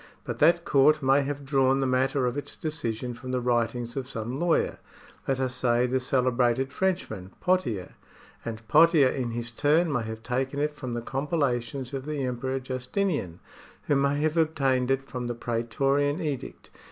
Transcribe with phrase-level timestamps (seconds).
[0.23, 4.09] But that court may have drawn the matter of its decision from the writings of
[4.09, 4.79] some lawyer,
[5.27, 7.91] let us say the celebrated Frenchman, Pothicr;
[8.43, 12.23] and Pothier in his turn may have taken it from the compila tions of the
[12.25, 13.41] Emperor Justinian,
[13.83, 16.71] who may have obtained it from the praetorian edict.